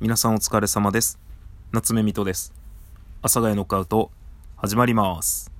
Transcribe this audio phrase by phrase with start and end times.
[0.00, 1.20] 皆さんお疲れ様です。
[1.70, 2.52] 夏目水戸です。
[3.20, 4.10] 阿佐ヶ谷ノックアウト
[4.56, 5.52] 始まります。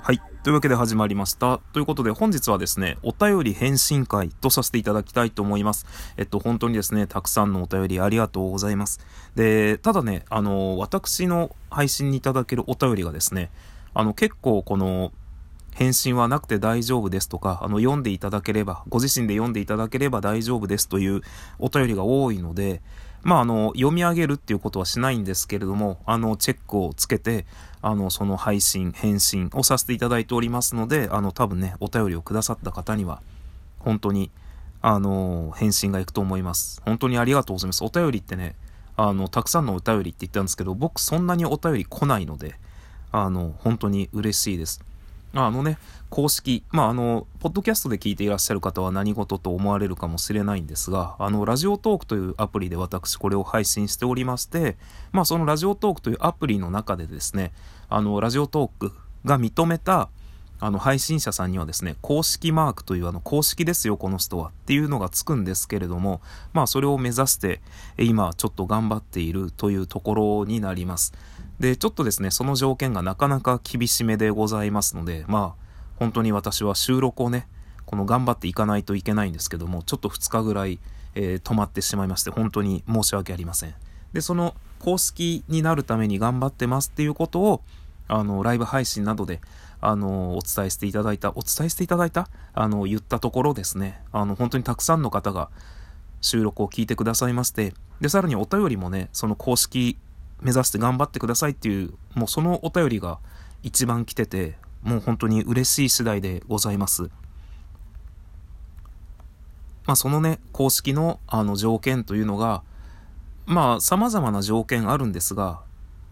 [0.00, 0.20] はい。
[0.44, 1.58] というわけで始まりました。
[1.72, 5.84] ということで本日はですねお便り返信会とさせていただきたいと思います。
[6.16, 9.00] えっと本当にですねたくさんのお便りありがとうございます。
[9.34, 13.50] でただねあの私の配信にいただけるお便りがですね
[13.94, 15.10] あの結構この
[15.74, 21.22] 返信はなくて大丈夫ですとか、あの、読んでいただければ、ご自身で読んでいただければ大丈夫ですという
[21.58, 22.80] お便りが多いので、
[23.22, 27.46] まあ、あの、読み上げるっていうことはしないんですけれども、あの、チェックをつけて、
[27.80, 33.22] あの、その配信、返信をさせていただいておりますので、あの、多分ね、お便りをくださった方には、
[33.78, 34.30] 本当に、
[34.82, 36.82] あの、返信がいくと思います。
[36.84, 37.82] 本当にありがとうございます。
[37.82, 38.54] お便りってね、
[38.96, 42.54] あの、たくさんのお便りって言ったんですけど、僕そんなにお便り来ないので、
[43.10, 44.82] あの、本当に嬉しいです。
[45.34, 45.78] あのね、
[46.10, 54.76] 公式、まあ、あの、ポッドキャストで聞いていらっしゃる方は何事と思われるかもしれないんですが、あの、ラジオトークというアプリで私これを配信しておりまして、
[55.10, 57.52] まあ、そのラジオトークというアプリの中でですね、
[57.88, 58.92] あの、ラジオトーク
[59.24, 60.08] が認めた、
[60.64, 66.22] あの、配信者さんにはですね、公式マークというあの、公式ですよ、この人はっていうのがつくんですけれども、
[66.54, 67.60] まあ、それを目指して、
[67.98, 71.12] 今、ちょっと頑張っているというところになります。
[71.60, 75.64] で、ちょっとですね、その条件がなかなか厳しめでございますので、まあ、
[75.96, 77.46] 本当に私は収録をね、
[77.84, 80.78] この頑張っていかないといけないんですけども、ちょっと2日ぐらい、
[81.14, 83.74] えー、止まってしまいまして、本当に申し訳ありません。
[84.14, 87.60] で、その公式になるために頑張ってますっていうことを、
[88.08, 89.42] あの、ライブ配信などで、
[89.86, 95.50] あの、お伝えしていただいた、お伝えしていただいた、あの、言ったところですね、あの、本当にたくさんの方が
[96.22, 99.98] 収録を聞いてくださいまして、で、さらにお便りもね、その公式
[100.40, 103.18] 目指して頑張ってくださいっていう、もうそのお便りが
[103.62, 107.10] 一番来てて、もう本当に嬉しい次第でございます。
[109.86, 112.62] まあそのね、公式のあの条件というのが、
[113.46, 115.60] まあ様々な条件あるんですが、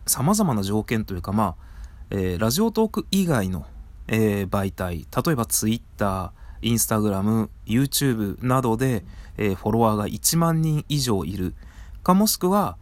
[0.06, 1.72] 様々な条件というかまあ、
[2.10, 3.66] えー、ラジオトーク以外の、
[4.08, 6.32] えー、媒体、例えば Twitter、
[6.62, 9.04] Instagram、YouTube などで、
[9.36, 11.54] えー、フォロワーが1万人以上いる
[12.02, 12.76] かもしくは、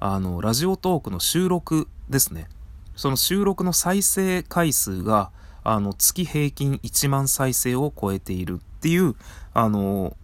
[0.00, 2.48] あの、ラジオトークの収録ですね。
[2.96, 5.30] その収録の再生回数が、
[5.62, 9.14] あの、月平均1万再生を超えているっていう、
[9.52, 10.16] あの、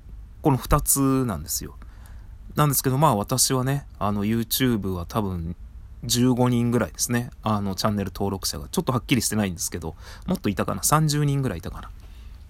[0.43, 1.77] この2つなんですよ。
[2.57, 5.57] なんですけど、まあ私はね、あの、YouTube は多分、
[6.05, 7.31] 15人ぐらいですね。
[7.43, 8.69] あの、チャンネル登録者が。
[8.69, 9.95] ちょっとはっきりしてないんですけど、
[10.27, 11.91] もっといたかな？30人ぐらいいたかな。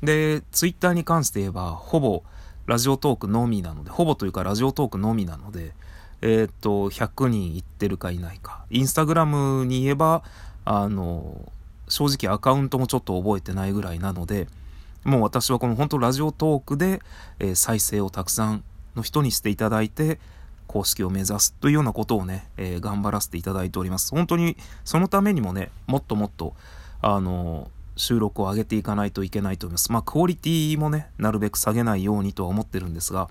[0.03, 2.23] で、Twitter に関して言えば、ほぼ、
[2.67, 5.73] ラジオトークのみなので、ほぼというかラジオトークのみなので、
[6.23, 8.65] えっ、と、100人いってるかいないか。
[8.71, 10.23] インスタグラムに言えば、
[10.65, 11.51] あの、
[11.89, 14.47] 正直アカウントもちょっと覚えてないぐらいなので、
[15.05, 17.01] もう私はこの本当ラジオトークで、
[17.39, 18.63] えー、再生をたくさん
[18.95, 20.21] の人にしていただいて、
[20.71, 24.15] 公式を目指すというようなことをね、えー、頑張らせていただいております。
[24.15, 26.55] 本当にそのためにもね、もっともっと、
[27.03, 29.91] あの収録を上げていかないといけないと思います。
[29.91, 33.29] まあ、クオリティもね、なるべく下げないようにとは思ってるんですが、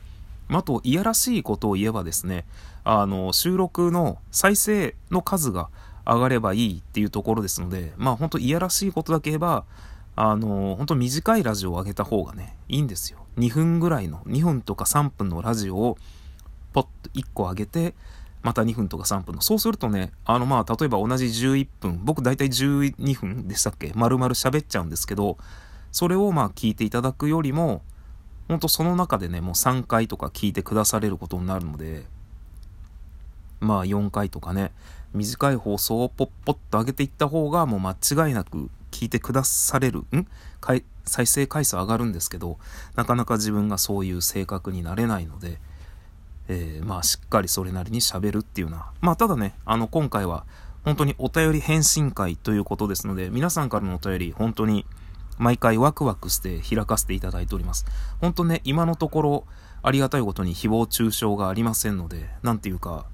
[0.50, 2.46] あと、いやらしいことを言えばですね、
[2.84, 5.70] あの、収録の再生の数が
[6.06, 9.64] 上がればいいっていうところですので、まあ本当いやらしいことだけ言えば、
[10.16, 13.20] あの、本当短いラジオを上げた方がね、いいんですよ。
[13.38, 15.98] 2分ぐらいの、2分とか3分のラジオを
[16.84, 17.94] ポッと1個上げて、
[18.42, 19.42] また2分とか3分の。
[19.42, 23.92] そうするとね、あのまあ例えば同じ11分、僕大体12分でしたっけ？
[23.96, 25.38] 丸々喋っちゃうんですけど、
[25.92, 27.82] それをまあ聞いていただくよりも、
[28.48, 32.06] ほんとその中でね、もう3回とか聞いてくだされることになるので、
[33.60, 34.72] まあ4回とかね、
[35.14, 40.28] 短い放送をポッポッと上げていった方がもう間違いなく聞いてくだされる、ん？
[41.06, 42.58] 再生回数上がるんですけど、
[42.96, 45.60] なかなか自分がそういう性格になれないので、
[46.50, 50.46] えー、まあしっかりそれなりに喋るっていうな、まあただね、あの今回は
[50.84, 54.86] 本当にお便り返信会ということですので、皆さんからのお便り本当に
[55.38, 57.86] 毎回ワクワクして開かせていただいております。
[58.20, 59.46] 本当ね、今のところ、
[59.82, 63.06] ありがたいことに誹謗中傷がありませんので、なんていうか、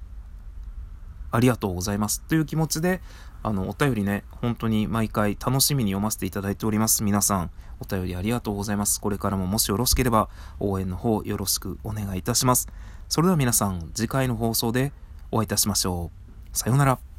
[1.36, 3.00] ありがとうございますという気持ちで、
[3.42, 7.04] あの、お便りね、本当に毎回楽しみに読ませていただいております。
[7.04, 9.00] 皆さん、お便りありがとうございます。
[9.00, 10.28] これからももしよろしければ、
[10.58, 12.68] 応援の方よろしくお願いいたします。
[13.08, 14.92] それでは皆さん、次回の放送で
[15.30, 16.10] お会いいたしましょ
[16.54, 16.56] う。
[16.56, 17.15] さようなら。